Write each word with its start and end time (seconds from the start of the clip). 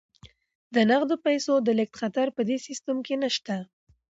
د 0.73 0.75
نغدو 0.89 1.15
پيسو 1.25 1.53
د 1.61 1.69
لیږد 1.77 1.95
خطر 2.01 2.27
په 2.37 2.41
دې 2.49 2.57
سیستم 2.67 2.97
کې 3.05 3.15
نشته. 3.23 3.55